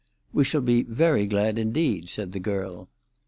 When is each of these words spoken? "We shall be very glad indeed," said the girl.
"We 0.33 0.45
shall 0.45 0.61
be 0.61 0.81
very 0.81 1.27
glad 1.27 1.59
indeed," 1.59 2.09
said 2.09 2.31
the 2.31 2.39
girl. 2.39 2.89